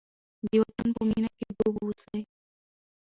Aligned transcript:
د 0.45 0.49
وطن 0.63 0.87
په 0.95 1.01
مینه 1.09 1.29
کې 1.37 1.45
ډوب 1.57 1.75
اوسئ. 1.83 2.21